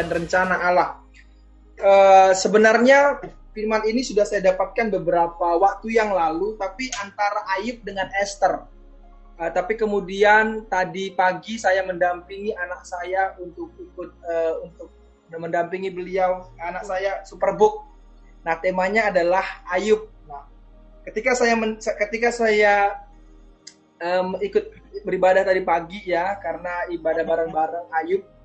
[0.00, 0.96] Dan rencana Allah.
[1.76, 3.20] Uh, sebenarnya
[3.52, 8.64] firman ini sudah saya dapatkan beberapa waktu yang lalu, tapi antara Ayub dengan Esther.
[9.36, 14.88] Uh, tapi kemudian tadi pagi saya mendampingi anak saya untuk ikut uh, untuk
[15.36, 17.84] mendampingi beliau, anak saya Superbook.
[18.40, 20.08] Nah temanya adalah Ayub.
[20.24, 20.48] Nah,
[21.04, 23.04] ketika saya men, ketika saya
[24.00, 24.64] um, ikut
[25.04, 28.39] beribadah tadi pagi ya karena ibadah bareng-bareng Ayub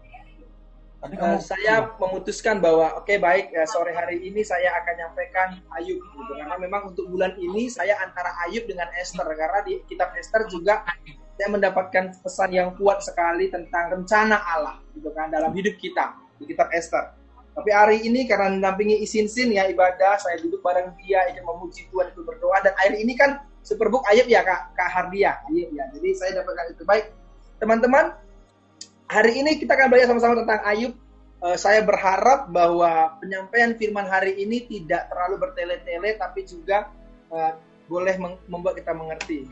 [1.13, 5.47] uh, saya memutuskan bahwa oke okay, baik ya, sore hari ini saya akan nyampaikan
[5.77, 6.31] Ayub gitu.
[6.37, 10.81] karena memang untuk bulan ini saya antara Ayub dengan Esther karena di kitab Esther juga
[11.35, 16.47] saya mendapatkan pesan yang kuat sekali tentang rencana Allah gitu kan dalam hidup kita di
[16.49, 17.15] kitab Esther.
[17.55, 21.87] Tapi hari ini karena mendampingi isin sin ya ibadah, saya duduk bareng dia ingin memuji
[21.87, 25.39] Tuhan itu berdoa dan akhir ini kan Superbook Ayub ya Kak, Kak Hardia.
[25.47, 25.87] Ayub ya.
[25.95, 26.83] Jadi saya dapatkan itu.
[26.83, 27.15] Baik,
[27.57, 28.13] teman-teman,
[29.05, 30.93] hari ini kita akan belajar sama-sama tentang Ayub.
[31.43, 36.89] Uh, saya berharap bahwa penyampaian firman hari ini tidak terlalu bertele-tele, tapi juga
[37.29, 37.53] uh,
[37.85, 38.17] boleh
[38.49, 39.45] membuat kita mengerti.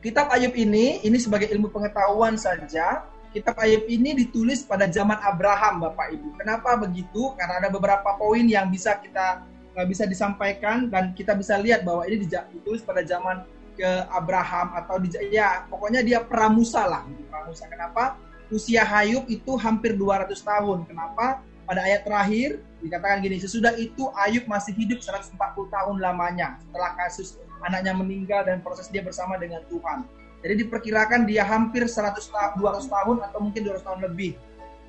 [0.00, 3.04] Kitab Ayub ini, ini sebagai ilmu pengetahuan saja,
[3.36, 6.40] kitab Ayub ini ditulis pada zaman Abraham, Bapak Ibu.
[6.40, 7.36] Kenapa begitu?
[7.36, 9.44] Karena ada beberapa poin yang bisa kita
[9.86, 13.46] bisa disampaikan dan kita bisa lihat bahwa ini ditulis pada zaman
[13.78, 18.18] ke Abraham atau di, ya pokoknya dia pramusa lah pramusa kenapa
[18.50, 20.84] usia Hayub itu hampir 200 tahun.
[20.86, 21.42] Kenapa?
[21.64, 25.38] Pada ayat terakhir dikatakan gini sesudah itu Ayub masih hidup 140
[25.70, 26.58] tahun lamanya.
[26.66, 30.04] Setelah kasus anaknya meninggal dan proses dia bersama dengan Tuhan.
[30.40, 32.16] Jadi diperkirakan dia hampir 100
[32.56, 34.34] 200 tahun atau mungkin 200 tahun lebih.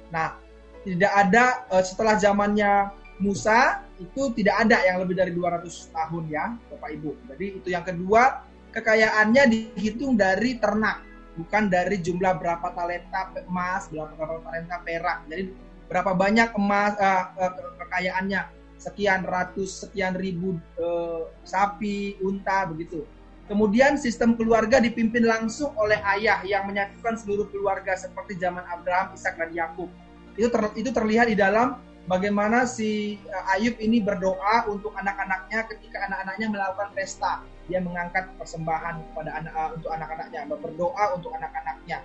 [0.09, 0.39] Nah
[0.81, 6.57] tidak ada eh, setelah zamannya Musa itu tidak ada yang lebih dari 200 tahun ya,
[6.73, 7.11] Bapak Ibu.
[7.29, 8.41] Jadi itu yang kedua,
[8.73, 11.05] kekayaannya dihitung dari ternak,
[11.41, 15.17] bukan dari jumlah berapa talenta emas, berapa, berapa talenta perak.
[15.25, 15.43] Jadi
[15.89, 17.33] berapa banyak emas uh,
[17.81, 18.41] kekayaannya,
[18.77, 23.01] sekian ratus, sekian ribu uh, sapi, unta begitu.
[23.49, 29.35] Kemudian sistem keluarga dipimpin langsung oleh ayah yang menyatukan seluruh keluarga seperti zaman Abraham, Ishak
[29.35, 29.91] dan Yakub.
[30.39, 31.75] Itu ter, itu terlihat di dalam
[32.07, 33.19] bagaimana si
[33.51, 37.43] Ayub ini berdoa untuk anak-anaknya ketika anak-anaknya melakukan pesta.
[37.71, 42.03] Dia mengangkat persembahan kepada anak uh, untuk anak-anaknya, berdoa untuk anak-anaknya.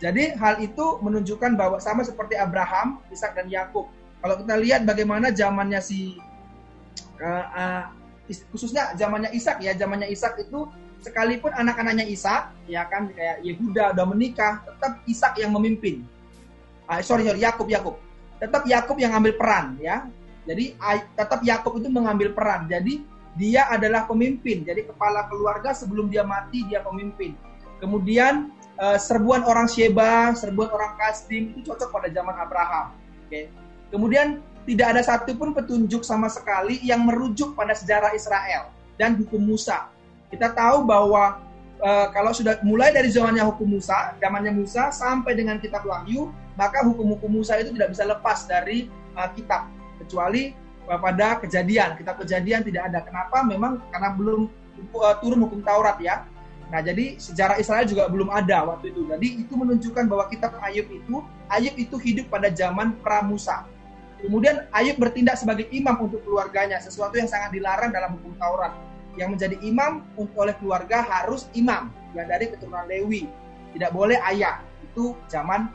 [0.00, 3.86] Jadi hal itu menunjukkan bahwa sama seperti Abraham, Ishak dan Yakub.
[4.24, 6.16] Kalau kita lihat bagaimana zamannya si
[7.20, 7.82] uh, uh,
[8.50, 10.66] khususnya zamannya Ishak ya, zamannya Ishak itu
[11.04, 16.02] sekalipun anak-anaknya Ishak ya kan kayak Yehuda udah menikah, tetap Ishak yang memimpin.
[16.88, 18.00] Uh, sorry, sorry Yakub Yakub
[18.42, 20.10] tetap Yakub yang ambil peran ya.
[20.42, 20.74] Jadi
[21.14, 22.66] tetap Yakub itu mengambil peran.
[22.66, 23.06] Jadi
[23.36, 24.64] dia adalah pemimpin.
[24.64, 27.32] Jadi kepala keluarga sebelum dia mati dia pemimpin.
[27.80, 32.94] Kemudian uh, serbuan orang Sheba, serbuan orang Kasdim itu cocok pada zaman Abraham.
[33.26, 33.28] Oke.
[33.28, 33.44] Okay.
[33.92, 39.90] Kemudian tidak ada satupun petunjuk sama sekali yang merujuk pada sejarah Israel dan hukum Musa.
[40.30, 41.42] Kita tahu bahwa
[41.82, 46.86] uh, kalau sudah mulai dari zamannya hukum Musa, zamannya Musa sampai dengan kitab Wahyu, maka
[46.86, 48.86] hukum-hukum Musa itu tidak bisa lepas dari
[49.18, 49.68] uh, kitab
[49.98, 50.54] kecuali
[50.86, 51.94] pada kejadian.
[51.98, 52.98] Kitab kejadian tidak ada.
[53.02, 53.42] Kenapa?
[53.46, 54.50] Memang karena belum
[54.94, 56.26] uh, turun hukum Taurat ya.
[56.72, 59.04] Nah jadi sejarah Israel juga belum ada waktu itu.
[59.04, 61.20] Jadi itu menunjukkan bahwa kitab Ayub itu
[61.52, 63.68] Ayub itu hidup pada zaman pra Musa.
[64.22, 68.72] Kemudian Ayub bertindak sebagai imam untuk keluarganya sesuatu yang sangat dilarang dalam hukum Taurat.
[69.12, 73.28] Yang menjadi imam oleh keluarga harus imam yang dari keturunan Lewi.
[73.76, 74.64] Tidak boleh ayah.
[74.80, 75.68] Itu zaman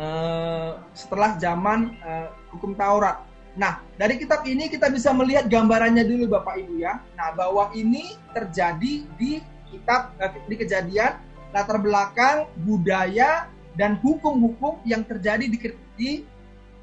[0.00, 3.20] Eh, setelah zaman uh, hukum Taurat.
[3.58, 7.02] Nah, dari kitab ini kita bisa melihat gambarannya dulu Bapak Ibu ya.
[7.18, 11.18] Nah, bahwa ini terjadi di kitab uh, di kejadian
[11.50, 15.58] latar belakang budaya dan hukum-hukum yang terjadi di,
[15.98, 16.10] di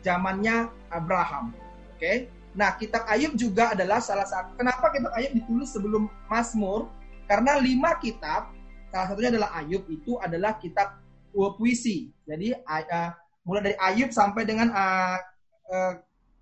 [0.03, 1.55] zamannya Abraham.
[1.95, 1.99] Oke.
[1.99, 2.17] Okay?
[2.57, 4.57] Nah, kitab Ayub juga adalah salah satu.
[4.57, 6.89] Kenapa kitab Ayub ditulis sebelum Mazmur?
[7.29, 8.49] Karena lima kitab,
[8.89, 10.99] salah satunya adalah Ayub itu adalah kitab
[11.55, 12.09] puisi.
[12.25, 13.11] Jadi uh,
[13.45, 15.17] mulai dari Ayub sampai dengan uh,
[15.69, 15.93] uh,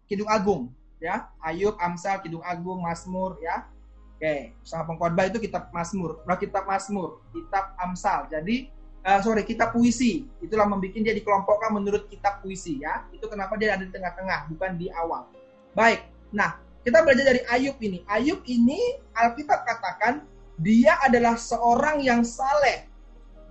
[0.06, 0.72] Kidung Agung,
[1.02, 1.30] ya.
[1.42, 3.68] Ayub, Amsal, Kidung Agung, Mazmur, ya.
[4.16, 8.32] Oke, sama pengkhotbah itu kitab Mazmur, nah, kitab Mazmur, kitab Amsal.
[8.32, 8.72] Jadi
[9.04, 10.24] uh, sorry, kitab puisi.
[10.40, 13.04] Itulah membuat dia dikelompokkan menurut kitab puisi, ya.
[13.12, 15.28] Itu kenapa dia ada di tengah-tengah, bukan di awal.
[15.76, 16.08] Baik.
[16.32, 16.56] Nah,
[16.88, 18.08] kita belajar dari Ayub ini.
[18.08, 18.80] Ayub ini
[19.12, 20.24] Alkitab katakan
[20.56, 22.88] dia adalah seorang yang saleh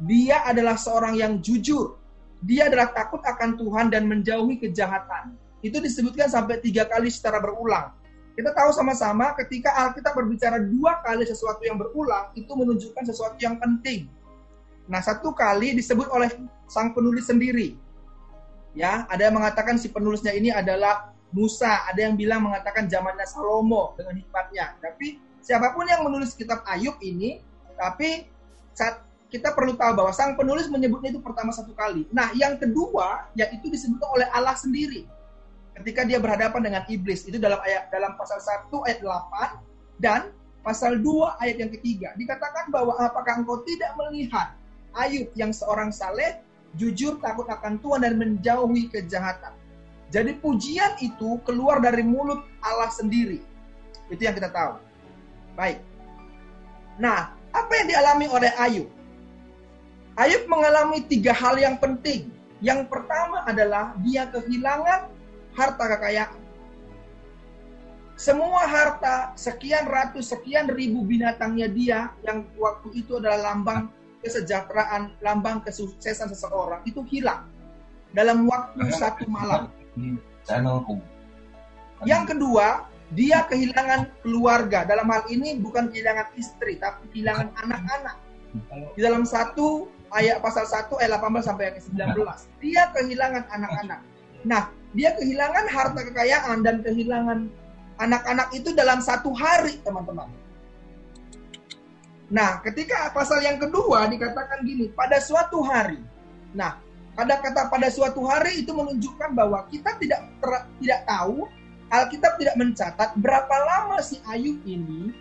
[0.03, 1.95] dia adalah seorang yang jujur.
[2.43, 5.39] Dia adalah takut akan Tuhan dan menjauhi kejahatan.
[5.65, 7.97] Itu disebutkan sampai tiga kali secara berulang.
[8.37, 13.57] Kita tahu sama-sama ketika Alkitab berbicara dua kali sesuatu yang berulang, itu menunjukkan sesuatu yang
[13.57, 14.11] penting.
[14.85, 16.29] Nah, satu kali disebut oleh
[16.69, 17.81] sang penulis sendiri.
[18.77, 23.95] Ya, ada yang mengatakan si penulisnya ini adalah Musa, ada yang bilang mengatakan zamannya Salomo
[23.97, 24.77] dengan hikmatnya.
[24.83, 27.41] Tapi siapa pun yang menulis kitab Ayub ini,
[27.79, 28.29] tapi
[28.75, 29.01] saat
[29.31, 32.07] kita perlu tahu bahwa sang penulis menyebutnya itu pertama satu kali.
[32.11, 35.07] Nah, yang kedua yaitu disebut oleh Allah sendiri.
[35.75, 40.31] Ketika dia berhadapan dengan iblis, itu dalam ayat dalam pasal 1 ayat 8 dan
[40.63, 42.09] pasal 2 ayat yang ketiga.
[42.15, 44.55] Dikatakan bahwa apakah engkau tidak melihat
[44.95, 46.39] Ayub yang seorang saleh,
[46.79, 49.51] jujur, takut akan Tuhan dan menjauhi kejahatan.
[50.15, 53.43] Jadi pujian itu keluar dari mulut Allah sendiri.
[54.07, 54.79] Itu yang kita tahu.
[55.59, 55.83] Baik.
[57.03, 58.89] Nah, apa yang dialami oleh Ayub?
[60.15, 62.31] Ayub mengalami tiga hal yang penting.
[62.63, 65.11] Yang pertama adalah dia kehilangan
[65.55, 66.41] harta kekayaan.
[68.15, 73.91] Semua harta, sekian ratus, sekian ribu binatangnya dia yang waktu itu adalah lambang
[74.23, 77.51] kesejahteraan, lambang kesuksesan seseorang itu hilang
[78.15, 79.67] dalam waktu satu malam.
[82.07, 84.87] Yang kedua, dia kehilangan keluarga.
[84.87, 88.17] Dalam hal ini bukan kehilangan istri, tapi kehilangan anak-anak.
[88.95, 92.63] Di dalam satu ayat pasal 1 ayat 18 sampai ayat 19.
[92.63, 94.01] Dia kehilangan anak-anak.
[94.47, 97.51] Nah, dia kehilangan harta kekayaan dan kehilangan
[97.99, 100.31] anak-anak itu dalam satu hari, teman-teman.
[102.31, 106.01] Nah, ketika pasal yang kedua dikatakan gini, pada suatu hari.
[106.55, 106.81] Nah,
[107.15, 110.51] ada kata pada suatu hari itu menunjukkan bahwa kita tidak ter,
[110.83, 111.47] tidak tahu
[111.93, 115.15] Alkitab tidak mencatat berapa lama si Ayub ini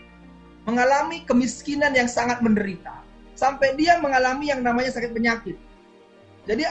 [0.66, 3.04] mengalami kemiskinan yang sangat menderita
[3.38, 5.60] sampai dia mengalami yang namanya sakit penyakit.
[6.50, 6.66] Jadi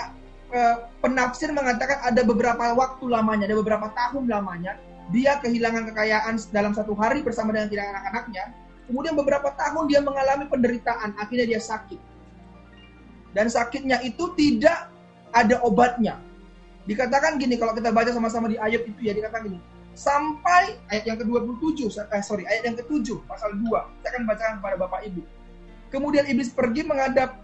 [1.00, 4.76] penafsir mengatakan ada beberapa waktu lamanya, ada beberapa tahun lamanya
[5.10, 8.44] dia kehilangan kekayaan dalam satu hari bersama dengan tidak anak-anaknya.
[8.86, 11.98] Kemudian beberapa tahun dia mengalami penderitaan, akhirnya dia sakit.
[13.32, 14.92] Dan sakitnya itu tidak
[15.32, 16.20] ada obatnya.
[16.84, 19.58] Dikatakan gini, kalau kita baca sama-sama di ayat itu ya, dikatakan gini,
[19.96, 23.64] sampai ayat yang ke-27, eh, sorry, ayat yang ke-7, pasal 2,
[24.02, 25.22] saya akan bacakan kepada Bapak Ibu.
[25.88, 27.38] Kemudian iblis pergi menghadap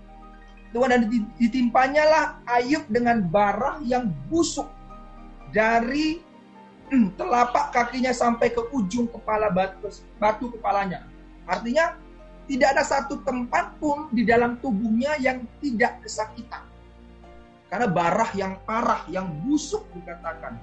[0.68, 1.02] Tuhan dan
[1.40, 4.68] ditimpanya lah Ayub dengan barah yang busuk
[5.48, 6.20] dari
[6.92, 9.88] hmm, telapak kakinya sampai ke ujung kepala batu,
[10.20, 11.08] batu kepalanya.
[11.48, 11.96] Artinya
[12.44, 16.64] tidak ada satu tempat pun di dalam tubuhnya yang tidak kesakitan.
[17.68, 20.56] Karena barah yang parah, yang busuk dikatakan.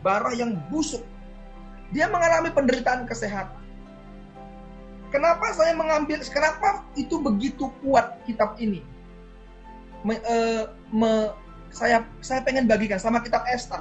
[0.00, 1.04] Barah yang busuk.
[1.92, 3.63] Dia mengalami penderitaan kesehatan.
[5.14, 8.82] Kenapa saya mengambil, kenapa itu begitu kuat kitab ini?
[10.02, 11.30] Me, uh, me,
[11.70, 13.78] saya saya pengen bagikan sama kitab Esther.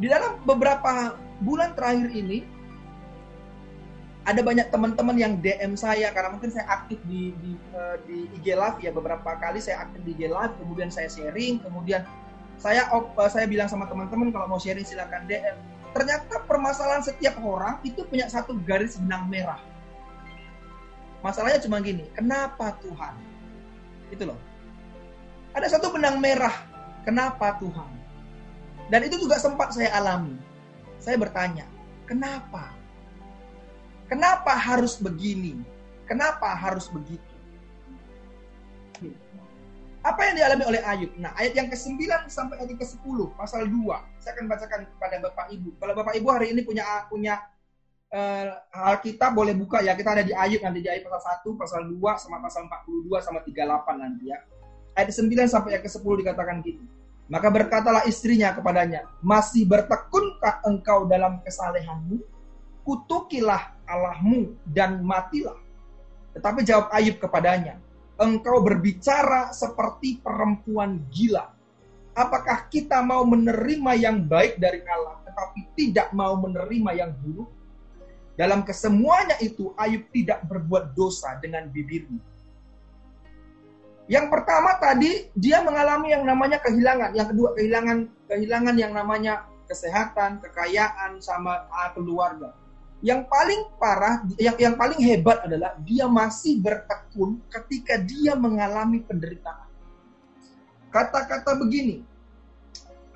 [0.00, 2.48] Di dalam beberapa bulan terakhir ini,
[4.24, 8.56] ada banyak teman-teman yang DM saya karena mungkin saya aktif di di, uh, di IG
[8.56, 12.08] Live ya beberapa kali saya aktif di IG Live kemudian saya sharing kemudian
[12.56, 15.60] saya uh, saya bilang sama teman-teman kalau mau sharing silakan DM
[15.92, 19.60] ternyata permasalahan setiap orang itu punya satu garis benang merah
[21.24, 23.16] Masalahnya cuma gini, kenapa Tuhan?
[24.12, 24.36] Itu loh.
[25.56, 26.52] Ada satu benang merah,
[27.08, 27.88] kenapa Tuhan?
[28.92, 30.36] Dan itu juga sempat saya alami.
[31.00, 31.64] Saya bertanya,
[32.04, 32.76] kenapa?
[34.04, 35.64] Kenapa harus begini?
[36.04, 37.32] Kenapa harus begitu?
[40.04, 41.16] Apa yang dialami oleh Ayub?
[41.16, 44.20] Nah, ayat yang ke-9 sampai ayat yang ke-10, pasal 2.
[44.20, 45.80] Saya akan bacakan kepada Bapak Ibu.
[45.80, 47.40] Kalau Bapak Ibu hari ini punya punya
[48.12, 48.46] uh,
[48.92, 49.96] Alkitab boleh buka ya.
[49.96, 53.40] Kita ada di Ayub nanti di ayat pasal 1, pasal 2 sama pasal 42 sama
[53.42, 54.38] 38 nanti ya.
[54.94, 56.84] Ayat 9 sampai ayat ke-10 dikatakan gitu.
[57.24, 62.20] Maka berkatalah istrinya kepadanya, "Masih bertekunkah engkau dalam kesalehanmu?
[62.84, 65.56] Kutukilah Allahmu dan matilah."
[66.36, 67.80] Tetapi jawab Ayub kepadanya,
[68.20, 71.48] "Engkau berbicara seperti perempuan gila.
[72.14, 77.63] Apakah kita mau menerima yang baik dari Allah, tetapi tidak mau menerima yang buruk?"
[78.34, 82.18] Dalam kesemuanya itu Ayub tidak berbuat dosa dengan bibirnya.
[84.04, 87.98] Yang pertama tadi dia mengalami yang namanya kehilangan, yang kedua kehilangan
[88.28, 91.64] kehilangan yang namanya kesehatan, kekayaan sama
[91.96, 92.52] keluarga.
[93.00, 99.68] Yang paling parah, yang yang paling hebat adalah dia masih bertekun ketika dia mengalami penderitaan.
[100.92, 102.04] Kata-kata begini,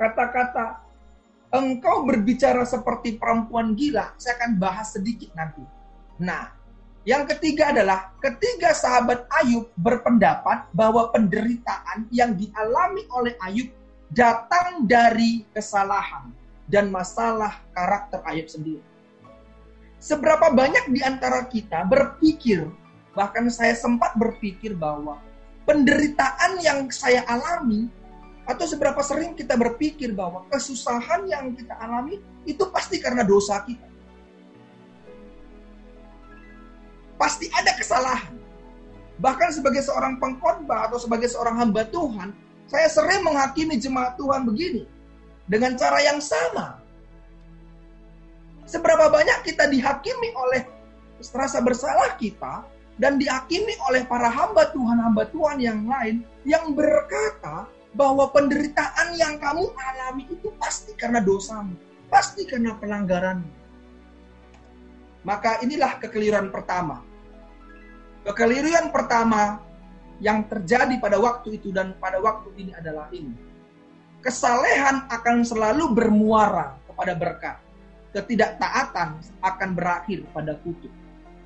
[0.00, 0.88] kata-kata
[1.48, 5.64] engkau berbicara seperti perempuan gila, saya akan bahas sedikit nanti.
[6.20, 6.52] Nah,
[7.08, 13.72] yang ketiga adalah ketiga sahabat Ayub berpendapat bahwa penderitaan yang dialami oleh Ayub
[14.12, 16.28] datang dari kesalahan
[16.68, 18.84] dan masalah karakter Ayub sendiri.
[19.98, 22.68] Seberapa banyak di antara kita berpikir,
[23.16, 25.18] bahkan saya sempat berpikir bahwa
[25.64, 27.90] penderitaan yang saya alami
[28.48, 32.16] Atau seberapa sering kita berpikir bahwa kesusahan yang kita alami
[32.48, 33.84] itu pasti karena dosa kita.
[37.20, 38.32] Pasti ada kesalahan.
[39.20, 42.32] Bahkan sebagai seorang pengkhotbah atau sebagai seorang hamba Tuhan,
[42.64, 44.88] saya sering menghakimi jemaat Tuhan begini.
[45.44, 46.80] Dengan cara yang sama.
[48.64, 50.64] Seberapa banyak kita dihakimi oleh
[51.36, 52.64] rasa bersalah kita
[53.00, 57.64] dan dihakimi oleh para hamba Tuhan, hamba Tuhan yang lain yang berkata
[57.97, 61.76] bahwa penderitaan yang kamu alami itu pasti karena dosamu,
[62.12, 63.52] pasti karena pelanggaranmu.
[65.25, 67.04] Maka inilah kekeliruan pertama.
[68.25, 69.61] Kekeliruan pertama
[70.18, 73.35] yang terjadi pada waktu itu dan pada waktu ini adalah ini.
[74.18, 77.57] Kesalehan akan selalu bermuara kepada berkat.
[78.11, 80.90] Ketidaktaatan akan berakhir pada kutuk.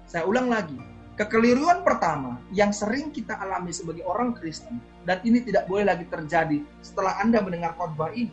[0.09, 0.92] Saya ulang lagi.
[1.13, 6.65] Kekeliruan pertama yang sering kita alami sebagai orang Kristen dan ini tidak boleh lagi terjadi
[6.81, 8.33] setelah Anda mendengar khotbah ini.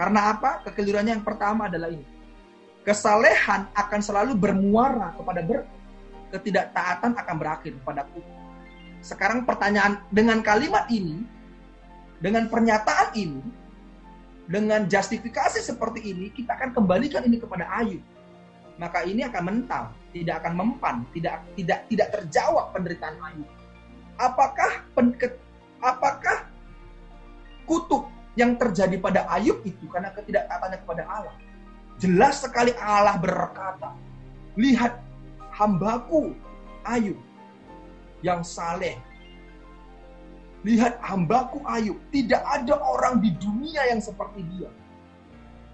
[0.00, 0.64] Karena apa?
[0.64, 2.06] Kekeliruannya yang pertama adalah ini.
[2.80, 5.80] Kesalehan akan selalu bermuara kepada berkat
[6.30, 8.22] ketidaktaatan akan berakhir padaku.
[9.02, 11.26] Sekarang pertanyaan dengan kalimat ini,
[12.22, 13.42] dengan pernyataan ini,
[14.46, 18.00] dengan justifikasi seperti ini, kita akan kembalikan ini kepada Ayub.
[18.80, 23.48] Maka ini akan mental, tidak akan mempan, tidak tidak tidak terjawab penderitaan Ayub.
[24.16, 25.12] Apakah pen,
[25.84, 26.48] apakah
[27.68, 28.08] kutuk
[28.40, 31.36] yang terjadi pada Ayub itu karena ketidaktaatan kepada Allah?
[32.00, 33.92] Jelas sekali Allah berkata,
[34.56, 34.96] lihat
[35.52, 36.32] hambaku
[36.80, 37.20] Ayub
[38.24, 38.96] yang saleh.
[40.64, 44.72] Lihat hambaku Ayub, tidak ada orang di dunia yang seperti dia.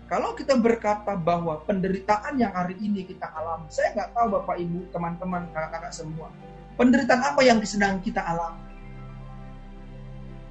[0.06, 4.78] Kalau kita berkata bahwa penderitaan yang hari ini kita alami, saya nggak tahu Bapak Ibu,
[4.94, 6.30] teman-teman, kakak-kakak semua.
[6.78, 8.62] Penderitaan apa yang sedang kita alami?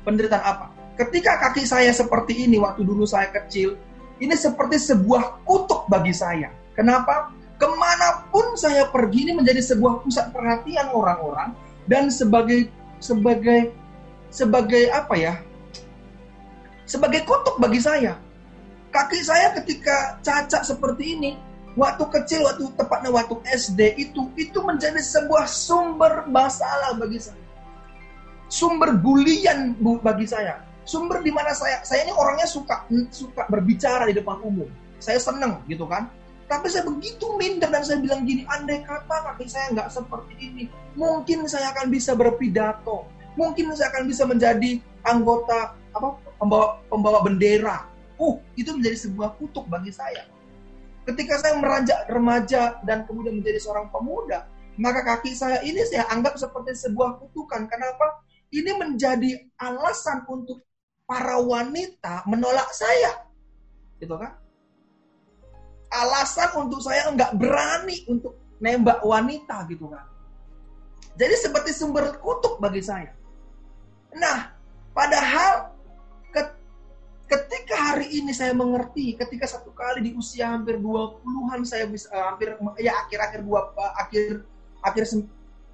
[0.04, 0.68] Penderitaan apa?
[1.00, 3.80] Ketika kaki saya seperti ini waktu dulu saya kecil,
[4.20, 6.52] ini seperti sebuah kutuk bagi saya.
[6.76, 7.32] Kenapa?
[7.56, 11.56] ke mana pun saya pergi ini menjadi sebuah pusat perhatian orang-orang
[11.88, 12.68] dan sebagai
[13.00, 13.72] sebagai
[14.28, 15.34] sebagai apa ya
[16.84, 18.20] sebagai kutuk bagi saya
[18.96, 21.32] kaki saya ketika cacat seperti ini
[21.76, 27.44] waktu kecil waktu tepatnya waktu SD itu itu menjadi sebuah sumber masalah bagi saya.
[28.48, 30.64] Sumber bulian bagi saya.
[30.88, 34.72] Sumber di mana saya saya ini orangnya suka suka berbicara di depan umum.
[35.04, 36.08] Saya seneng gitu kan.
[36.46, 40.64] Tapi saya begitu minder dan saya bilang gini, andai kata kaki saya nggak seperti ini,
[40.94, 47.95] mungkin saya akan bisa berpidato, mungkin saya akan bisa menjadi anggota apa pembawa pembawa bendera.
[48.16, 50.24] Uh, itu menjadi sebuah kutuk bagi saya.
[51.04, 54.48] Ketika saya meranjak remaja dan kemudian menjadi seorang pemuda,
[54.80, 57.68] maka kaki saya ini saya anggap seperti sebuah kutukan.
[57.68, 58.26] Kenapa?
[58.50, 60.64] Ini menjadi alasan untuk
[61.06, 63.28] para wanita menolak saya.
[64.00, 64.46] Gitu kan?
[65.96, 70.06] alasan untuk saya nggak berani untuk nembak wanita gitu kan.
[71.16, 73.16] Jadi seperti sumber kutuk bagi saya.
[74.16, 74.52] Nah,
[74.92, 75.75] padahal
[77.36, 82.32] ketika hari ini saya mengerti, ketika satu kali di usia hampir 20-an saya bisa uh,
[82.32, 84.48] hampir ya akhir-akhir dua uh, akhir
[84.80, 85.04] akhir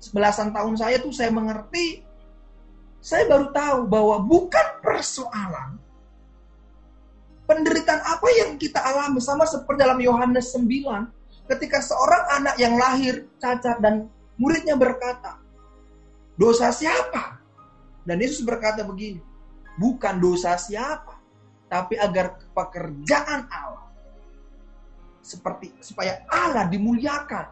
[0.01, 2.01] sebelasan tahun saya tuh saya mengerti
[3.01, 5.82] saya baru tahu bahwa bukan persoalan
[7.51, 13.27] Penderitaan apa yang kita alami sama seperti dalam Yohanes 9 ketika seorang anak yang lahir
[13.44, 14.08] cacat dan
[14.39, 15.36] muridnya berkata,
[16.39, 17.44] "Dosa siapa?"
[18.08, 19.20] Dan Yesus berkata begini,
[19.75, 21.11] "Bukan dosa siapa,
[21.72, 23.88] tapi agar pekerjaan Allah
[25.24, 27.48] seperti supaya Allah dimuliakan."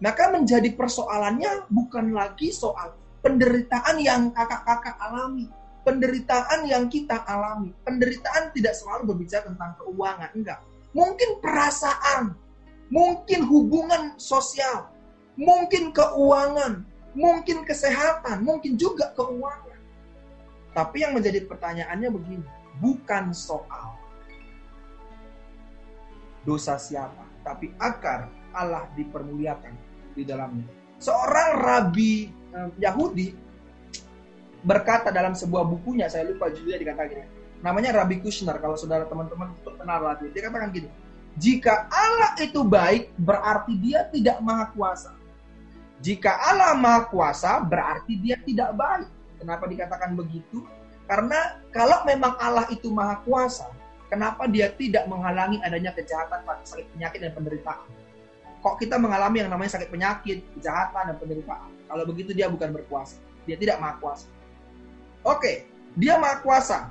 [0.00, 2.92] Maka menjadi persoalannya bukan lagi soal
[3.24, 5.48] penderitaan yang kakak-kakak alami,
[5.82, 7.72] penderitaan yang kita alami.
[7.80, 10.60] Penderitaan tidak selalu berbicara tentang keuangan, enggak.
[10.92, 12.36] Mungkin perasaan,
[12.92, 14.92] mungkin hubungan sosial,
[15.40, 16.84] mungkin keuangan,
[17.16, 19.80] mungkin kesehatan, mungkin juga keuangan.
[20.76, 22.46] Tapi yang menjadi pertanyaannya begini,
[22.80, 23.96] bukan soal
[26.46, 29.74] dosa siapa, tapi akar Allah dipermuliakan
[30.14, 30.66] di dalamnya.
[30.96, 32.30] Seorang rabi
[32.80, 33.34] Yahudi
[34.64, 37.26] berkata dalam sebuah bukunya, saya lupa judulnya dikatakan gini.
[37.60, 40.28] Namanya Rabbi Kushner, kalau saudara teman-teman kenal lagi.
[40.30, 40.88] Dia katakan gini,
[41.36, 45.12] jika Allah itu baik, berarti dia tidak maha kuasa.
[46.00, 49.08] Jika Allah maha kuasa, berarti dia tidak baik.
[49.40, 50.64] Kenapa dikatakan begitu?
[51.06, 53.70] Karena kalau memang Allah itu maha kuasa,
[54.10, 57.86] kenapa dia tidak menghalangi adanya kejahatan, sakit penyakit, dan penderitaan?
[58.58, 61.70] Kok kita mengalami yang namanya sakit penyakit, kejahatan, dan penderitaan?
[61.86, 63.22] Kalau begitu dia bukan berkuasa.
[63.46, 64.26] Dia tidak maha kuasa.
[65.22, 66.90] Oke, dia maha kuasa.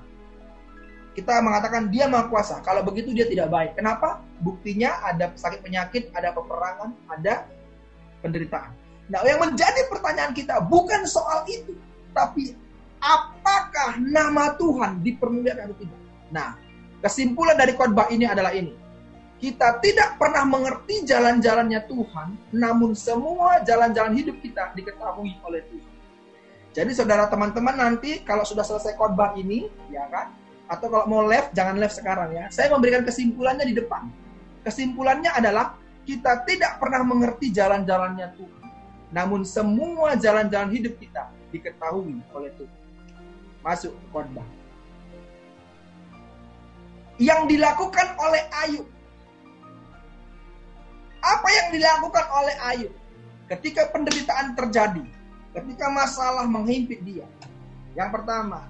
[1.15, 2.59] kita mengatakan dia maha kuasa.
[2.59, 3.79] Kalau begitu dia tidak baik.
[3.79, 4.19] Kenapa?
[4.43, 7.47] Buktinya ada sakit penyakit, ada peperangan, ada
[8.19, 8.75] penderitaan.
[9.07, 11.71] Nah, yang menjadi pertanyaan kita bukan soal itu,
[12.11, 12.59] tapi
[13.05, 15.99] apakah nama Tuhan dipermuliakan atau tidak?
[16.33, 16.57] Nah,
[17.05, 18.73] kesimpulan dari khotbah ini adalah ini.
[19.37, 25.93] Kita tidak pernah mengerti jalan-jalannya Tuhan, namun semua jalan-jalan hidup kita diketahui oleh Tuhan.
[26.75, 30.33] Jadi saudara teman-teman nanti kalau sudah selesai khotbah ini, ya kan,
[30.65, 32.49] atau kalau mau left jangan left sekarang ya.
[32.49, 34.09] Saya memberikan kesimpulannya di depan.
[34.65, 35.77] Kesimpulannya adalah
[36.09, 38.63] kita tidak pernah mengerti jalan-jalannya Tuhan.
[39.13, 42.84] Namun semua jalan-jalan hidup kita diketahui oleh Tuhan.
[43.65, 44.45] Masuk ke khotbah.
[47.17, 48.87] Yang dilakukan oleh Ayub.
[51.25, 52.93] Apa yang dilakukan oleh Ayub?
[53.49, 55.05] Ketika penderitaan terjadi,
[55.57, 57.25] ketika masalah menghimpit dia.
[57.97, 58.69] Yang pertama,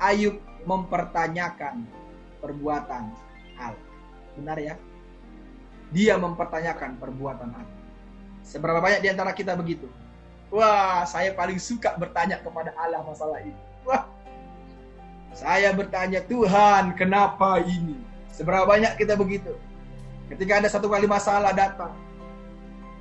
[0.00, 1.84] Ayub mempertanyakan
[2.40, 3.12] perbuatan
[3.60, 3.88] Allah.
[4.40, 4.74] Benar ya?
[5.92, 7.76] Dia mempertanyakan perbuatan Allah.
[8.40, 9.88] Seberapa banyak di antara kita begitu?
[10.52, 13.56] Wah, saya paling suka bertanya kepada Allah masalah ini.
[13.82, 14.06] Wah,
[15.34, 17.98] saya bertanya, Tuhan, kenapa ini?
[18.30, 19.50] Seberapa banyak kita begitu?
[20.30, 21.92] Ketika ada satu kali masalah datang.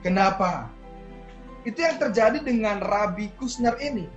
[0.02, 0.67] Kenapa?
[1.63, 4.10] Itu yang terjadi dengan Rabi Kusner ini.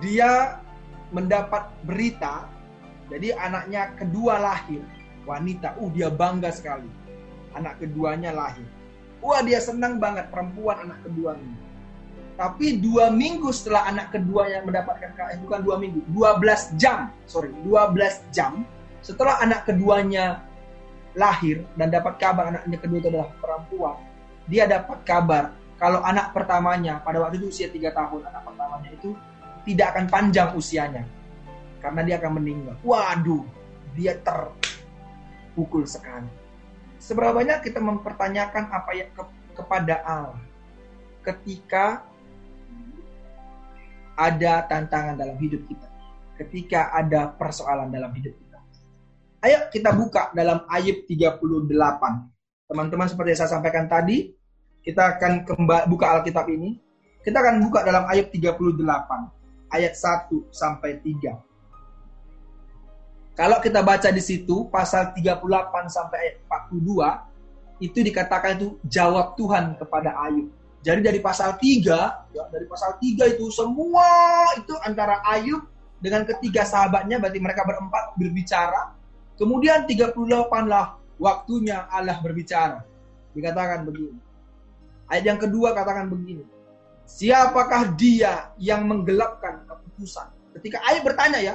[0.00, 0.62] Dia
[1.12, 2.48] mendapat berita,
[3.12, 4.80] jadi anaknya kedua lahir,
[5.28, 5.76] wanita.
[5.76, 6.88] Uh, dia bangga sekali.
[7.52, 8.64] Anak keduanya lahir.
[9.20, 11.71] Wah, dia senang banget perempuan anak kedua ini.
[12.32, 18.32] Tapi dua minggu setelah anak keduanya mendapatkan eh, bukan dua minggu, 12 jam, sorry, 12
[18.32, 18.64] jam
[19.04, 20.40] setelah anak keduanya
[21.12, 23.96] lahir dan dapat kabar anaknya kedua itu adalah perempuan,
[24.48, 25.44] dia dapat kabar
[25.76, 29.12] kalau anak pertamanya pada waktu itu usia tiga tahun, anak pertamanya itu
[29.66, 31.04] tidak akan panjang usianya
[31.82, 32.78] karena dia akan meninggal.
[32.86, 33.42] Waduh,
[33.98, 36.30] dia terpukul sekali.
[37.02, 39.22] Seberapa banyak kita mempertanyakan apa yang ke,
[39.58, 40.38] kepada Allah
[41.26, 42.06] ketika
[44.22, 45.88] ada tantangan dalam hidup kita,
[46.38, 48.58] ketika ada persoalan dalam hidup kita.
[49.42, 51.66] Ayo kita buka dalam Ayub 38.
[52.70, 54.30] Teman-teman seperti yang saya sampaikan tadi,
[54.86, 55.42] kita akan
[55.90, 56.78] buka Alkitab ini.
[57.26, 58.78] Kita akan buka dalam Ayub 38
[59.74, 61.42] ayat 1 sampai 3.
[63.34, 65.42] Kalau kita baca di situ pasal 38
[65.90, 66.36] sampai ayat
[66.70, 70.54] 42 itu dikatakan itu jawab Tuhan kepada Ayub.
[70.82, 74.02] Jadi dari pasal 3, ya, dari pasal 3 itu semua
[74.58, 75.62] itu antara Ayub
[76.02, 78.90] dengan ketiga sahabatnya berarti mereka berempat berbicara.
[79.38, 80.18] Kemudian 38
[80.66, 82.82] lah waktunya Allah berbicara.
[83.30, 84.18] Dikatakan begini.
[85.06, 86.42] Ayat yang kedua katakan begini.
[87.06, 90.34] Siapakah dia yang menggelapkan keputusan?
[90.58, 91.54] Ketika Ayub bertanya ya,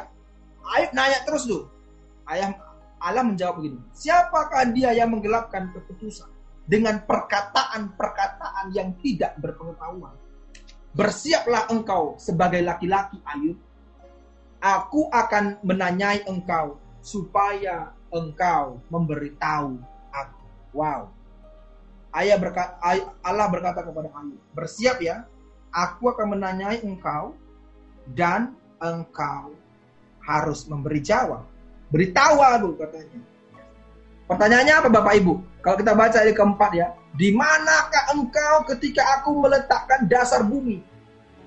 [0.72, 1.68] Ayub nanya terus tuh.
[2.32, 2.56] Ayah
[3.04, 3.84] Allah menjawab begini.
[3.92, 6.37] Siapakah dia yang menggelapkan keputusan
[6.68, 10.14] dengan perkataan-perkataan yang tidak berpengetahuan?
[10.92, 13.58] Bersiaplah engkau sebagai laki-laki Ayub.
[14.60, 19.80] Aku akan menanyai engkau supaya engkau memberitahu
[20.12, 20.44] aku.
[20.76, 21.14] Wow.
[22.12, 22.82] Ayah berkata,
[23.24, 25.24] Allah berkata kepada Ayub, bersiap ya,
[25.72, 27.38] aku akan menanyai engkau
[28.12, 29.54] dan engkau
[30.26, 31.48] harus memberi jawab.
[31.88, 33.37] Beritahu aku katanya.
[34.28, 35.34] Pertanyaannya apa Bapak Ibu?
[35.64, 40.84] Kalau kita baca di keempat ya, di manakah engkau ketika aku meletakkan dasar bumi?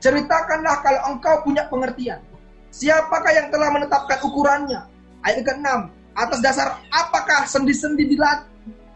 [0.00, 2.24] Ceritakanlah kalau engkau punya pengertian.
[2.72, 4.80] Siapakah yang telah menetapkan ukurannya?
[5.20, 5.68] Ayat ke-6.
[6.16, 8.08] Atas dasar apakah sendi-sendi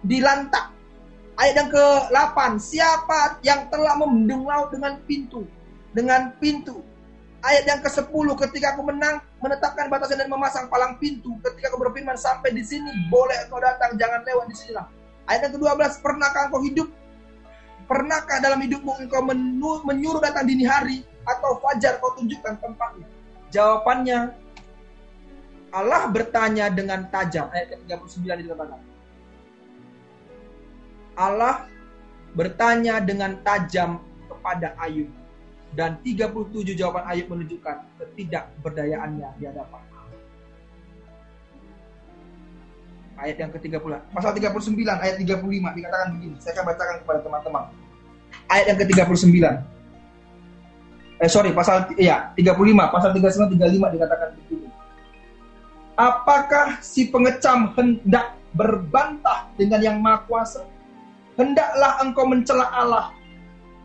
[0.01, 0.73] di lantak?
[1.37, 2.39] Ayat yang ke-8.
[2.57, 5.45] Siapa yang telah membendung dengan pintu?
[5.93, 6.81] Dengan pintu.
[7.45, 11.37] Ayat yang ke-10 ketika aku menang menetapkan batasan dan memasang palang pintu.
[11.45, 14.89] Ketika aku berfirman sampai di sini boleh engkau datang jangan lewat di sinilah.
[15.29, 16.89] Ayat yang ke-12 pernahkah engkau hidup?
[17.85, 19.21] Pernahkah dalam hidupmu engkau
[19.85, 23.05] menyuruh datang dini hari atau fajar kau tunjukkan tempatnya?
[23.53, 24.19] Jawabannya
[25.69, 28.81] Allah bertanya dengan tajam ayat ke-39 dikatakan.
[31.13, 31.69] Allah
[32.33, 34.01] bertanya dengan tajam
[34.33, 35.13] kepada Ayub
[35.75, 39.83] dan 37 jawaban Ayub menunjukkan ketidakberdayaannya di hadapan.
[43.15, 46.37] Ayat yang ke-30, pasal 39 ayat 35 dikatakan begini.
[46.43, 47.65] Saya akan bacakan kepada teman-teman.
[48.51, 49.39] Ayat yang ke-39.
[51.23, 54.67] Eh sorry, pasal ya 35, pasal 39 35 dikatakan begini.
[55.95, 60.67] Apakah si pengecam hendak berbantah dengan yang maha kuasa?
[61.39, 63.15] Hendaklah engkau mencela Allah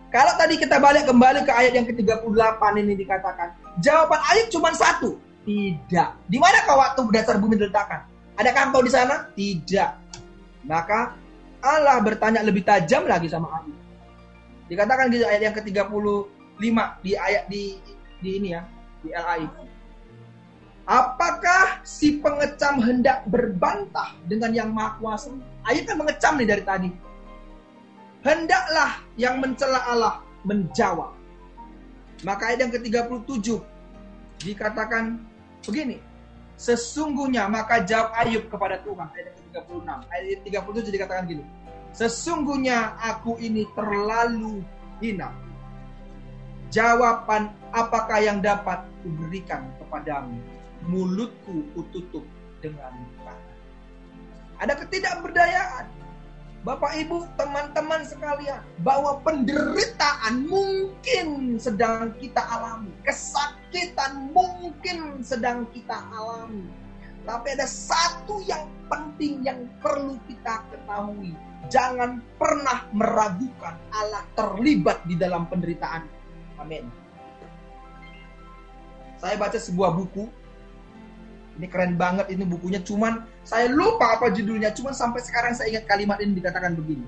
[0.10, 5.22] kalau tadi kita balik kembali ke ayat yang ke-38 ini dikatakan, jawaban ayat cuma satu.
[5.45, 6.10] Tidak.
[6.26, 8.10] Di mana kau waktu dasar bumi diletakkan?
[8.41, 9.30] Adakah engkau di sana?
[9.38, 9.91] Tidak.
[10.65, 11.13] Maka
[11.62, 13.78] Allah bertanya lebih tajam lagi sama Ayub.
[14.69, 17.78] Dikatakan di ayat yang ke-35 di ayat di
[18.19, 18.62] di ini ya,
[19.06, 19.45] di LAI.
[20.89, 25.30] Apakah si pengecam hendak berbantah dengan yang maha kuasa?
[25.69, 26.89] Ayub kan mengecam nih dari tadi.
[28.19, 31.15] Hendaklah yang mencela Allah menjawab.
[32.27, 33.47] Maka ayat yang ke-37
[34.43, 35.23] dikatakan
[35.63, 36.03] begini.
[36.60, 39.88] Sesungguhnya maka jawab Ayub kepada Tuhan ayat yang ke-36.
[40.12, 41.43] Ayat 37 dikatakan gini.
[41.95, 44.60] Sesungguhnya aku ini terlalu
[44.99, 45.32] hina.
[46.69, 50.38] Jawaban apakah yang dapat kuberikan kepadamu?
[50.86, 52.27] Mulutku kututup
[52.60, 53.55] dengan tangan.
[54.60, 55.86] Ada ketidakberdayaan.
[56.60, 66.67] Bapak Ibu, teman-teman sekalian, bahwa penderitaan mungkin sedang kita alami, kesakitan mungkin sedang kita alami.
[67.24, 71.32] Tapi ada satu yang penting yang perlu kita ketahui,
[71.69, 76.02] Jangan pernah meragukan Allah terlibat di dalam penderitaan.
[76.58, 76.89] Amin.
[79.22, 80.26] Saya baca sebuah buku.
[81.60, 82.80] Ini keren banget ini bukunya.
[82.80, 84.72] Cuman saya lupa apa judulnya.
[84.72, 87.04] Cuman sampai sekarang saya ingat kalimat ini dikatakan begini.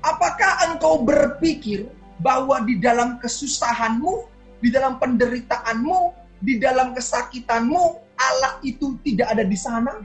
[0.00, 1.84] Apakah engkau berpikir
[2.24, 4.24] bahwa di dalam kesusahanmu,
[4.64, 5.98] di dalam penderitaanmu,
[6.40, 7.82] di dalam kesakitanmu,
[8.16, 10.00] Allah itu tidak ada di sana?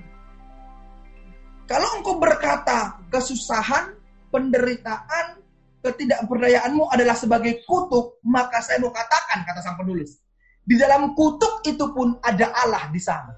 [1.63, 3.95] Kalau engkau berkata kesusahan,
[4.35, 5.39] penderitaan,
[5.79, 10.19] ketidakberdayaanmu adalah sebagai kutuk, maka saya mau katakan, kata sang penulis,
[10.63, 13.33] di dalam kutuk itu pun ada Allah di sana.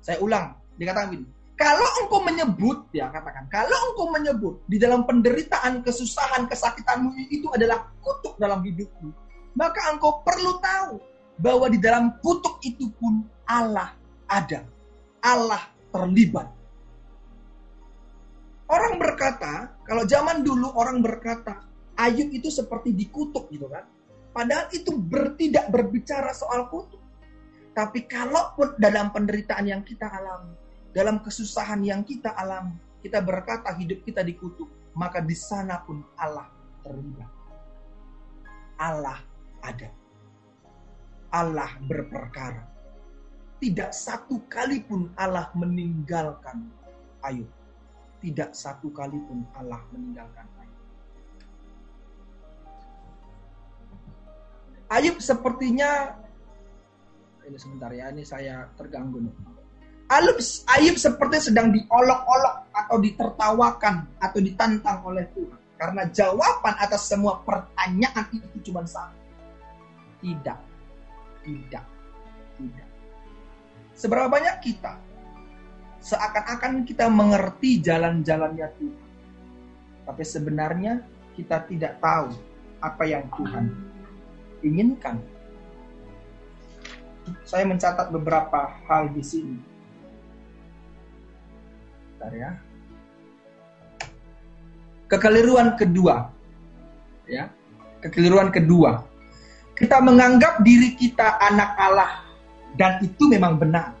[0.00, 1.28] Saya ulang, dikatakan begini.
[1.60, 7.92] Kalau engkau menyebut, ya katakan, kalau engkau menyebut di dalam penderitaan, kesusahan, kesakitanmu itu adalah
[8.00, 9.12] kutuk dalam hidupmu,
[9.52, 10.96] maka engkau perlu tahu
[11.36, 13.92] bahwa di dalam kutuk itu pun Allah
[14.24, 14.64] ada.
[15.20, 16.48] Allah terlibat
[18.70, 21.66] Orang berkata, kalau zaman dulu orang berkata,
[21.98, 23.82] Ayub itu seperti dikutuk gitu kan.
[24.30, 27.02] Padahal itu ber, tidak berbicara soal kutuk.
[27.74, 30.54] Tapi kalaupun dalam penderitaan yang kita alami,
[30.90, 36.50] dalam kesusahan yang kita alami, kita berkata hidup kita dikutuk, maka di sana pun Allah
[36.82, 37.30] terlibat.
[38.80, 39.18] Allah
[39.62, 39.90] ada.
[41.30, 42.66] Allah berperkara.
[43.60, 46.72] Tidak satu kali pun Allah meninggalkan
[47.20, 47.60] Ayub
[48.20, 50.44] tidak satu kali pun Allah meninggalkan
[54.90, 55.22] Ayub.
[55.22, 56.18] Sepertinya
[57.46, 59.34] ini sebentar ya, ini saya terganggu nih.
[60.10, 60.38] Ayub,
[60.74, 65.58] Ayub seperti sedang diolok-olok atau ditertawakan atau ditantang oleh Tuhan.
[65.78, 69.16] Karena jawaban atas semua pertanyaan itu cuma satu.
[70.20, 70.58] Tidak.
[71.46, 71.84] Tidak.
[72.58, 72.88] Tidak.
[73.96, 74.92] Seberapa banyak kita
[76.00, 79.08] seakan-akan kita mengerti jalan-jalannya Tuhan.
[80.04, 81.00] Tapi sebenarnya
[81.38, 82.34] kita tidak tahu
[82.80, 83.89] apa yang Tuhan
[84.64, 85.20] inginkan.
[87.44, 89.56] Saya mencatat beberapa hal di sini.
[92.16, 92.50] Bentar ya.
[95.10, 96.30] Kekeliruan kedua.
[97.26, 97.50] Ya.
[98.00, 99.02] Kekeliruan kedua.
[99.74, 102.12] Kita menganggap diri kita anak Allah
[102.76, 103.96] dan itu memang benar.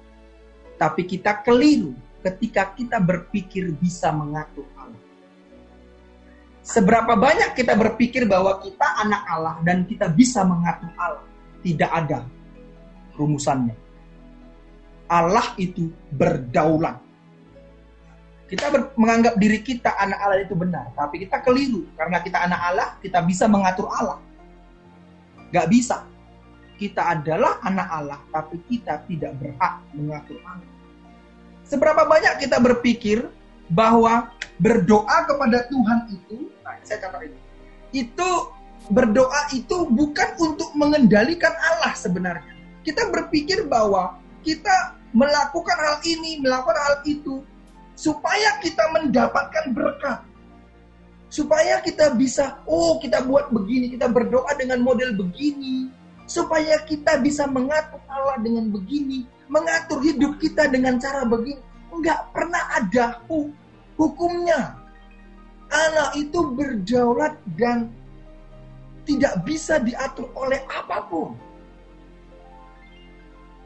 [0.76, 5.09] Tapi kita keliru ketika kita berpikir bisa mengatur Allah.
[6.70, 11.26] Seberapa banyak kita berpikir bahwa kita anak Allah dan kita bisa mengatur Allah?
[11.66, 12.22] Tidak ada
[13.18, 13.74] rumusannya.
[15.10, 17.02] Allah itu berdaulat.
[18.46, 22.60] Kita ber, menganggap diri kita anak Allah itu benar, tapi kita keliru karena kita anak
[22.62, 24.18] Allah, kita bisa mengatur Allah.
[25.50, 26.06] Gak bisa.
[26.78, 30.70] Kita adalah anak Allah, tapi kita tidak berhak mengatur Allah.
[31.66, 33.26] Seberapa banyak kita berpikir
[33.70, 36.49] bahwa berdoa kepada Tuhan itu,
[36.84, 37.38] saya catat ini,
[37.94, 38.30] itu
[38.90, 42.54] berdoa itu bukan untuk mengendalikan Allah sebenarnya.
[42.82, 47.44] Kita berpikir bahwa kita melakukan hal ini, melakukan hal itu,
[47.92, 50.20] supaya kita mendapatkan berkat.
[51.30, 55.86] Supaya kita bisa, oh kita buat begini, kita berdoa dengan model begini,
[56.26, 61.62] supaya kita bisa mengatur Allah dengan begini, mengatur hidup kita dengan cara begini.
[61.94, 63.22] Enggak pernah ada
[63.94, 64.79] hukumnya.
[65.70, 67.94] Allah itu berdaulat dan
[69.06, 71.34] tidak bisa diatur oleh apa pun.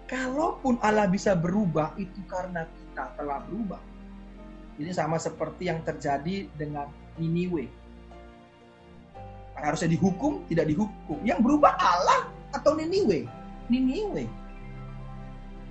[0.04, 3.80] Kalaupun Allah bisa berubah, itu karena kita telah berubah.
[4.76, 7.66] Ini sama seperti yang terjadi dengan Niniwe.
[9.56, 11.18] Harusnya dihukum, tidak dihukum.
[11.24, 13.24] Yang berubah Allah atau Niniwe.
[13.72, 14.28] Niniwe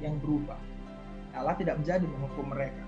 [0.02, 0.60] yang berubah.
[1.34, 2.83] Allah tidak menjadi menghukum mereka.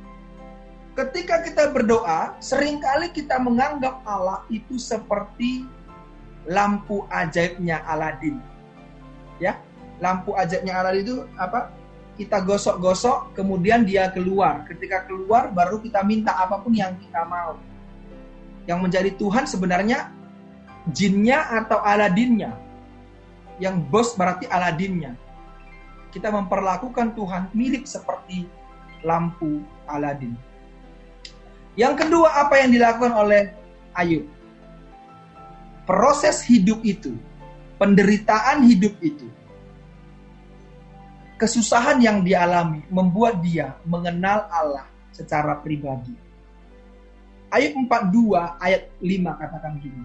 [0.96, 5.68] Ketika kita berdoa, sering kali kita menganggap Allah itu seperti
[6.48, 8.40] lampu ajaibnya Aladin.
[9.44, 9.60] Ya,
[10.00, 11.76] lampu ajaibnya Aladin itu apa?
[12.16, 14.64] Kita gosok-gosok, kemudian dia keluar.
[14.72, 17.60] Ketika keluar, baru kita minta apa pun yang kita mau.
[18.64, 20.16] Yang menjadi Tuhan sebenarnya
[20.96, 22.56] jinnya atau Aladinnya.
[23.60, 25.20] Yang bos berarti Aladinnya.
[26.16, 28.48] Kita memperlakukan Tuhan mirip seperti
[29.04, 29.60] lampu
[29.92, 30.55] Aladin.
[31.76, 33.52] Yang kedua, apa yang dilakukan oleh
[33.92, 34.24] Ayub?
[35.84, 37.14] Proses hidup itu,
[37.78, 39.28] penderitaan hidup itu,
[41.36, 46.16] kesusahan yang dialami membuat dia mengenal Allah secara pribadi.
[47.54, 50.04] Ayat 42 ayat 5 katakan gini.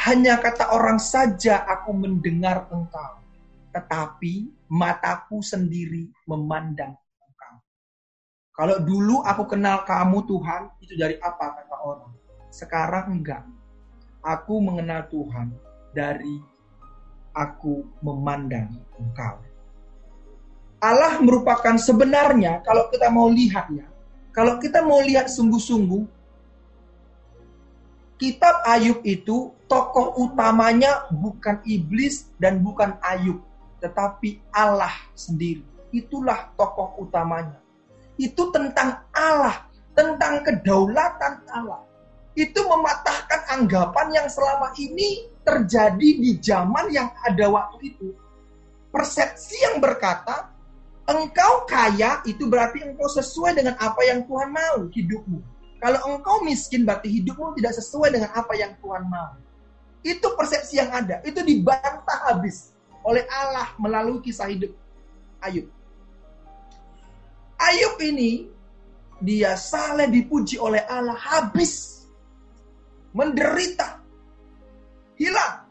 [0.00, 3.20] Hanya kata orang saja aku mendengar engkau,
[3.72, 6.99] tetapi mataku sendiri memandang.
[8.60, 12.12] Kalau dulu aku kenal kamu Tuhan, itu dari apa kata orang?
[12.52, 13.40] Sekarang enggak.
[14.20, 15.56] Aku mengenal Tuhan
[15.96, 16.36] dari
[17.32, 18.68] aku memandang
[19.00, 19.40] engkau.
[20.76, 23.88] Allah merupakan sebenarnya kalau kita mau lihat ya,
[24.28, 26.04] kalau kita mau lihat sungguh-sungguh,
[28.20, 33.40] kitab Ayub itu tokoh utamanya bukan iblis dan bukan Ayub,
[33.80, 35.64] tetapi Allah sendiri.
[35.96, 37.69] Itulah tokoh utamanya.
[38.20, 39.64] Itu tentang Allah,
[39.96, 41.80] tentang kedaulatan Allah.
[42.36, 48.12] Itu mematahkan anggapan yang selama ini terjadi di zaman yang ada waktu itu.
[48.92, 50.52] Persepsi yang berkata
[51.10, 55.42] Engkau kaya itu berarti engkau sesuai dengan apa yang Tuhan mau hidupmu.
[55.82, 59.34] Kalau engkau miskin berarti hidupmu tidak sesuai dengan apa yang Tuhan mau.
[60.06, 61.18] Itu persepsi yang ada.
[61.26, 62.70] Itu dibantah habis
[63.02, 64.70] oleh Allah melalui kisah hidup
[65.42, 65.66] Ayub.
[67.70, 68.50] Ayub ini
[69.22, 72.02] dia salah dipuji oleh Allah habis
[73.14, 74.02] menderita
[75.14, 75.70] hilang.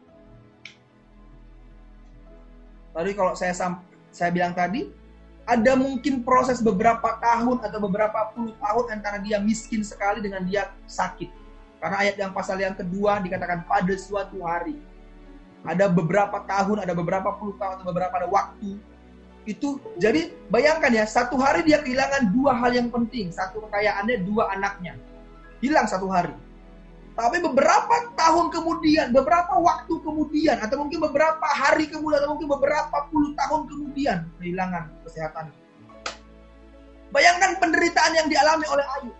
[2.96, 3.52] Tadi kalau saya
[4.16, 4.88] saya bilang tadi
[5.44, 10.72] ada mungkin proses beberapa tahun atau beberapa puluh tahun antara dia miskin sekali dengan dia
[10.88, 11.28] sakit.
[11.84, 14.80] Karena ayat yang pasal yang kedua dikatakan pada suatu hari.
[15.68, 18.80] Ada beberapa tahun, ada beberapa puluh tahun, atau beberapa ada waktu.
[19.48, 23.32] Itu jadi bayangkan ya, satu hari dia kehilangan dua hal yang penting.
[23.32, 25.00] Satu kekayaannya, dua anaknya.
[25.64, 26.36] Hilang satu hari.
[27.20, 33.12] Tapi beberapa tahun kemudian, beberapa waktu kemudian, atau mungkin beberapa hari kemudian, atau mungkin beberapa
[33.12, 35.52] puluh tahun kemudian, kehilangan kesehatan.
[37.12, 39.18] Bayangkan penderitaan yang dialami oleh Ayub.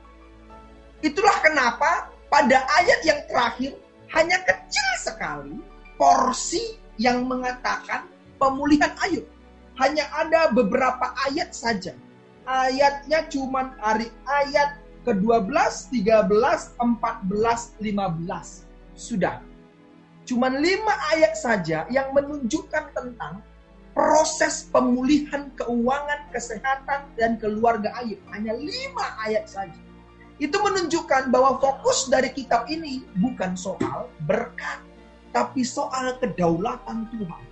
[1.04, 3.76] Itulah kenapa pada ayat yang terakhir
[4.16, 5.58] hanya kecil sekali
[6.00, 8.08] porsi yang mengatakan
[8.40, 9.26] pemulihan Ayub.
[9.80, 11.96] Hanya ada beberapa ayat saja.
[12.44, 14.76] Ayatnya cuma hari ayat
[15.08, 15.48] ke-12,
[15.96, 18.68] 13, 14, 15.
[19.00, 19.40] Sudah.
[20.28, 23.42] Cuman lima ayat saja yang menunjukkan tentang
[23.98, 28.20] proses pemulihan keuangan, kesehatan, dan keluarga Ayub.
[28.30, 29.80] Hanya lima ayat saja.
[30.40, 34.80] Itu menunjukkan bahwa fokus dari kitab ini bukan soal berkat,
[35.36, 37.44] tapi soal kedaulatan Tuhan.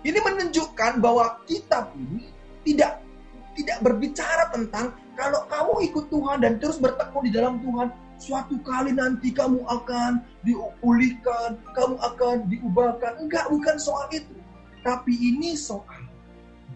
[0.00, 2.32] Ini menunjukkan bahwa kitab ini
[2.64, 3.04] tidak
[3.52, 8.96] tidak berbicara tentang kalau kamu ikut Tuhan dan terus bertekun di dalam Tuhan, suatu kali
[8.96, 13.20] nanti kamu akan diulihkan, kamu akan diubahkan.
[13.20, 14.32] Enggak, bukan soal itu.
[14.80, 16.08] Tapi ini soal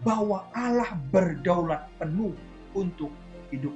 [0.05, 2.37] bahwa Allah berdaulat penuh
[2.77, 3.09] untuk
[3.49, 3.73] hidup.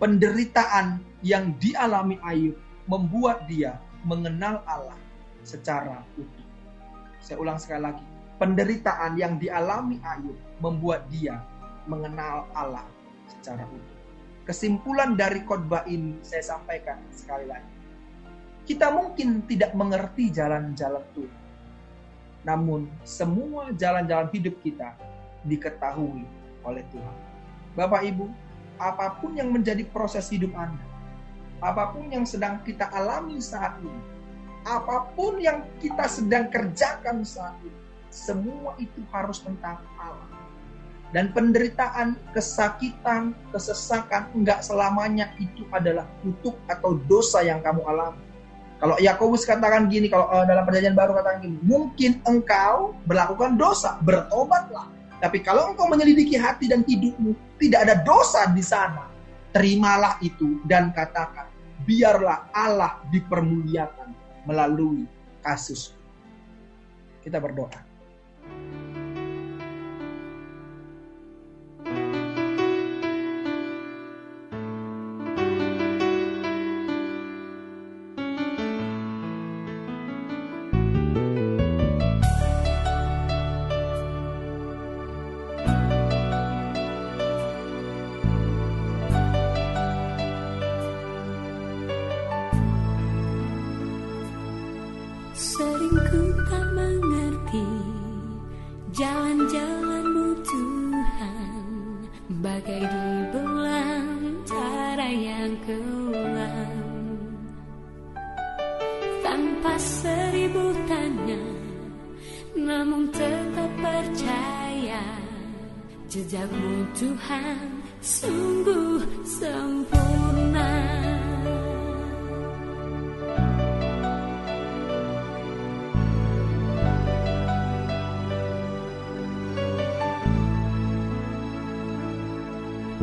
[0.00, 2.56] Penderitaan yang dialami Ayub
[2.88, 3.76] membuat dia
[4.08, 4.96] mengenal Allah
[5.44, 6.47] secara utuh.
[7.28, 8.04] Saya ulang sekali lagi.
[8.40, 10.32] Penderitaan yang dialami Ayub
[10.64, 11.44] membuat dia
[11.84, 12.88] mengenal Allah
[13.28, 13.98] secara utuh.
[14.48, 17.68] Kesimpulan dari khotbah ini saya sampaikan sekali lagi.
[18.64, 21.42] Kita mungkin tidak mengerti jalan-jalan Tuhan.
[22.48, 24.96] Namun semua jalan-jalan hidup kita
[25.44, 26.24] diketahui
[26.64, 27.16] oleh Tuhan.
[27.76, 28.24] Bapak Ibu,
[28.80, 30.86] apa pun yang menjadi proses hidup Anda,
[31.60, 34.00] apa pun yang sedang kita alami saat ini,
[34.66, 40.28] apa pun yang kita sedang kerjakan saat ini, semua itu harus tentang Allah
[41.08, 48.20] dan penderitaan, kesakitan, kesesakan enggak selamanya itu adalah kutuk atau dosa yang kamu alami.
[48.78, 53.98] Kalau Yakobus katakan gini, kalau uh, dalam perjanjian baru katakan gini, mungkin engkau melakukan dosa,
[54.06, 54.86] bertobatlah.
[55.18, 59.10] Tapi kalau engkau menyelidiki hati dan hidupmu, tidak ada dosa di sana.
[59.50, 61.50] Terimalah itu dan katakan,
[61.82, 64.14] biarlah Allah dipermuliakan
[64.48, 65.04] melalui
[65.44, 65.92] kasus.
[67.20, 67.97] Kita berdoa.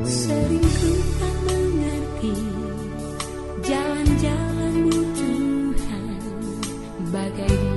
[0.05, 2.37] Sering ku tak mengerti.
[3.65, 6.05] Jalan-jalanmu Tuhan
[7.09, 7.74] Bagai